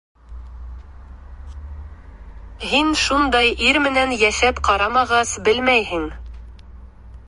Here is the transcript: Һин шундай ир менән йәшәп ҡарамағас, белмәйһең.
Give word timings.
Һин 2.71 2.91
шундай 3.03 3.55
ир 3.69 3.81
менән 3.87 4.19
йәшәп 4.19 4.67
ҡарамағас, 4.71 5.39
белмәйһең. 5.49 6.13